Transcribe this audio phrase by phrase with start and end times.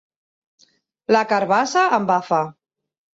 [1.15, 2.41] La carabassa embafa.